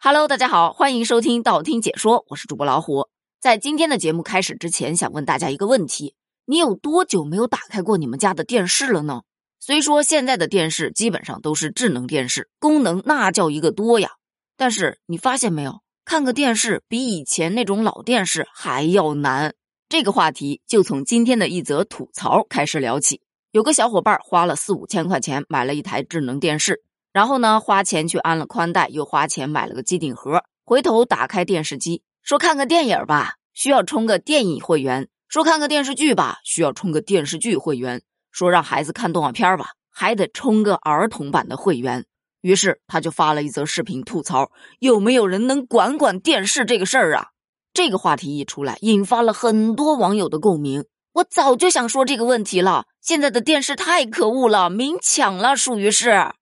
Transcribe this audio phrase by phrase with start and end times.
[0.00, 3.08] Hello，大家好，欢迎收听道听解说，我是主播老虎。
[3.40, 6.14] 在今天的节目开始之前，想问大家一个问题：
[6.46, 9.22] 你有多久没有打开过你们家的电视了呢？
[9.58, 14.10] 虽说现在的电视基本上都是智能电视，功能那叫一个多呀，
[14.56, 19.56] 但是你发现没有，看个电视比以前那种老电视还要难。
[19.88, 23.20] 这个话题就从今天的一则吐槽开始聊起。
[23.50, 26.84] 有个小伙伴花了四五千块钱买了一台智能电视。
[27.12, 30.42] 然后呢，花钱去安了宽带，又花钱买了个机顶盒。
[30.64, 42.04] 回头打开电视机，说看个电影吧，需要充个电影会员；说看个电视剧吧，需要充个电视剧会员；说让孩子看动画片吧，还得充个儿童版的会员。
[42.42, 47.28] 于是他就发了一则视频吐槽：有没有人能管管电视这个事儿啊？
[47.72, 50.84] 这个话题一出来，引发了很多网友的共鸣。
[51.14, 56.32] 我早就想说这个问题了，现在的电视太可恶了，明抢了，属于是。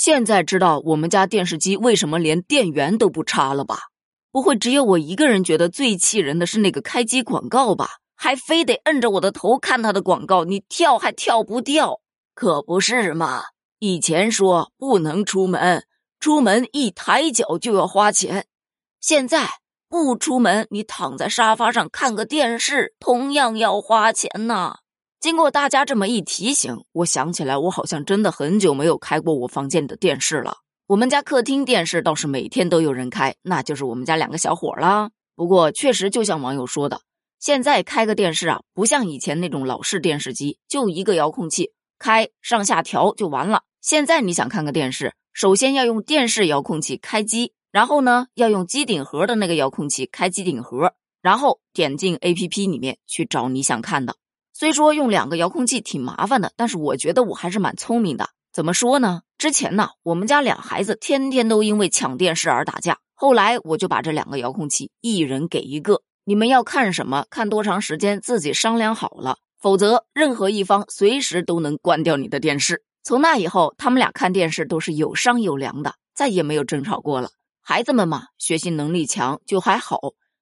[0.00, 3.90] 现在知道我们家电视机为什么连电源都不插了吧？
[4.32, 7.98] 不会只有我一个人觉得最气人的是那个开机广告吧？
[8.16, 12.00] 还非得摁着我的头看他的广告，你跳还跳不掉？
[12.34, 13.42] 可不是嘛！
[13.78, 15.84] 以前说不能出门，
[16.18, 18.46] 出门一抬脚就要花钱，
[19.02, 19.50] 现在
[19.86, 24.76] 不出门，你躺在沙发上看个电视，同样要花钱呐。
[25.20, 30.60] 经过大家这么一提醒，我想起来，我好像真的很久没有开过我房间的电视了。
[30.86, 35.10] 我们家客厅电视倒是每天都有人开，那就是我们家两个小伙啦。
[35.36, 37.02] 不过确实就像网友说的，
[37.38, 43.64] 现在开个电视啊，不像以前那种老式电视机，就一个遥控器开上下调就完了。
[43.82, 54.16] 现在你想看个电视，首先要用电视遥控器开机，然后呢要用机顶盒的那个遥控器开机顶盒，然后点进 A P P 里面去找你想看的。
[54.60, 58.28] 虽说用两个遥控器挺麻烦的，但是我觉得我还是蛮聪明的。
[58.52, 59.22] 怎么说呢？
[59.38, 62.98] 之前呢，我们家俩孩子天天都因为抢电视而打架。
[63.14, 69.38] 后来我就把这两个遥控器一人给一个，你们要看什么，看多长时间，自己商量好了。
[69.58, 72.82] 否则，任何一方随时都能关掉你的电视。
[73.02, 77.30] 从那以后，他们俩看电视都是有商有量的，再也没有争吵过了。
[77.62, 79.98] 孩子们嘛，学习能力强就还好，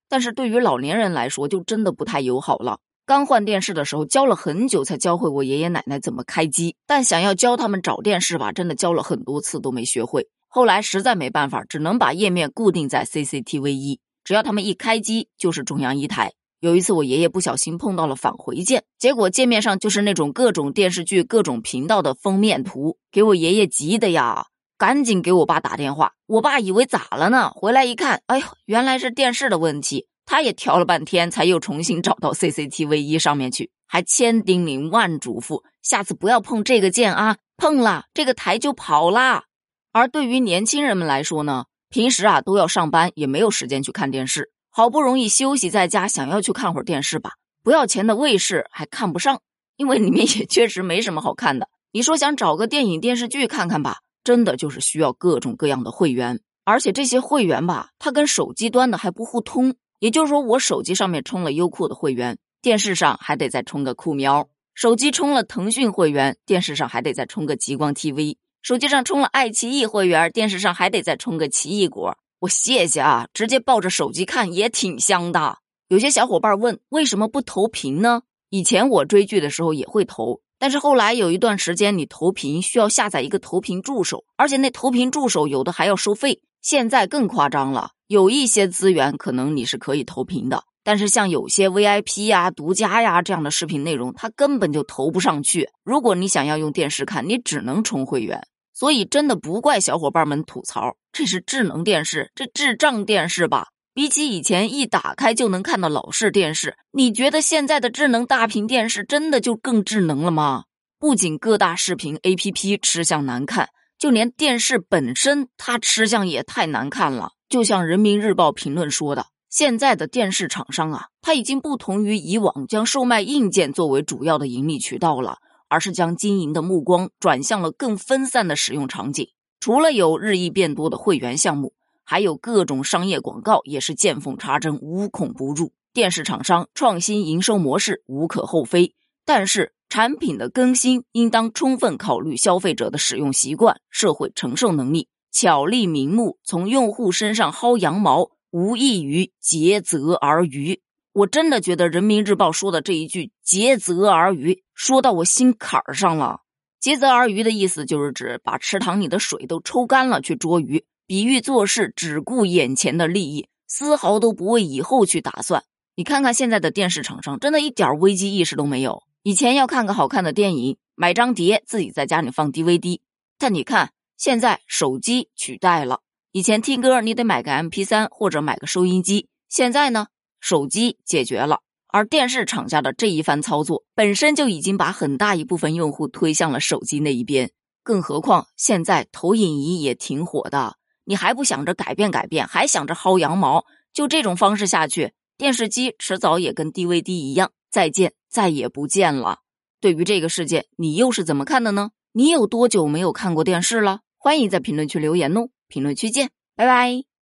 [0.09, 2.81] 但是对于老年人来说，就真的不太友好了。
[3.09, 6.77] 刚换电视的时候，教了很久才教会我爷爷奶奶怎么开机。
[6.87, 10.29] 但想要教他们找电视吧，真的教了很多次都没学会。
[10.47, 16.35] 后来实在没办法，只能把页面固定在 CCTV 一，只要他们一开机就是中央一台。
[16.61, 26.13] 有一次我爷爷不小心碰到了返回键，结果界面上就是那种各种电视剧、各种频道的封面图，给我爷爷急的呀，赶紧给我爸打电话。
[26.27, 27.51] 我爸以为咋了呢？
[27.55, 30.09] 回来一看，哎呦，原来是电视的问题。
[30.31, 39.45] 他也调了半天，才又重新找到 CCTV 一上面去，还千叮咛万嘱咐，下次不要碰这个键啊，碰了这个台就跑啦。
[39.91, 47.31] 而对于年轻人们来说呢，平时啊都要上班，也没有时间去看电视，好不容易休息在家，想要去看会儿电视吧，
[47.65, 49.41] 不要钱的卫视还看不上，
[49.79, 51.71] 因为里面也确实没什么好看的。
[51.93, 59.75] 你说想找个电影电视剧看看吧，真的就是需要各种各样的会员，而且这些会员吧，它跟手机端的还不互通。
[59.99, 72.17] 也就是说，我手机上面充了优酷的会员，电视上还得再充个酷喵；手机充了腾讯会员，电视上还得再充个极光 TV；手机上充了爱奇艺会员，电视上还得再充个奇异果。
[72.41, 75.59] 我谢谢啊，直接抱着手机看也挺香的。
[75.89, 78.23] 有些小伙伴问，为什么不投屏呢？
[78.51, 86.41] 以前我追剧的时候也会投，但是后来有一段时间，你投屏需要下载一个投屏助手，而且那投屏助手有的还要收费。
[86.61, 87.91] 现在更夸张了。
[88.07, 95.69] 有一些资源可能你是可以投屏的，但是像有些 VIP 呀、独家呀这样的视频内容，它根本就投不上去。
[95.85, 98.47] 如果你想要用电视看，你只能充会员。
[98.73, 103.69] 所以真的不怪小伙伴们吐槽，这是智能电视，这智障电视吧？
[103.93, 110.65] 比起以前一打开就能看到老式电视，你觉得现在的智能大屏电视真的就更智能了吗？
[111.01, 113.69] 不仅各大视频 APP 吃相难看，
[113.99, 117.33] 就连电视本身它吃相也太难看了。
[117.49, 129.29] 就像人民日报评论说的，现在的电视厂商啊，它已经不同于以往将售卖硬件作为主要的盈利渠道了，而是将经营的目光转向了更分散的使用场景。
[129.61, 131.73] 除了有日益变多的会员项目，
[132.05, 135.73] 还有各种商业广告也是见缝插针、无孔不入。
[135.93, 138.95] 电视厂商创新营收模式无可厚非，
[139.25, 145.09] 但是产品的更新应当充分考虑消费者的使用习惯、社会承受能力。
[145.31, 150.81] 巧立名目，从用户身上薅羊毛，无异于竭泽而渔。
[151.13, 156.41] 我真的觉得人民日报说的这一句“竭泽而渔”说到我心坎儿上了。
[156.81, 165.65] 竭泽而渔的意思就是指把池塘里的水都抽干了去捉鱼，比喻做事只顾眼前的利益，丝毫都不为以后去打算。
[165.97, 169.03] 你看看现在的电视厂商，真的一点危机意识都没有。
[169.23, 173.01] 以前要看个好看的电影，买张碟自己在家里放 DVD，
[173.39, 176.01] 但你看现在手机取代了。
[176.33, 180.07] 以前听歌你得买个 MP3 或者买个收音机，现在呢，
[180.41, 181.61] 手机解决了。
[181.89, 187.51] 而电视厂家的这一番操作，本身就已经把很大一部分用户推向了手机那一边。
[187.83, 193.65] 更何况现在投影仪也挺火的，你还不想着改变改变，还想着薅羊毛？
[193.95, 199.41] 就这种方式下去，电视机迟早也跟 DVD 一样，再见再也不见了。
[199.81, 201.91] 对于这个事件，你又是怎么看的呢？
[202.13, 204.01] 你有多久没有看过电视了？
[204.17, 205.49] 欢迎在评论区留言哦！
[205.69, 207.18] 评论区见，拜拜。